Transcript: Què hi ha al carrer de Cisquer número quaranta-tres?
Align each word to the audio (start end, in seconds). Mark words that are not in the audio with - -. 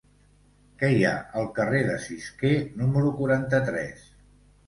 Què 0.83 0.87
hi 0.93 1.03
ha 1.09 1.11
al 1.41 1.49
carrer 1.59 1.81
de 1.89 1.99
Cisquer 2.07 2.53
número 2.81 3.11
quaranta-tres? 3.19 4.09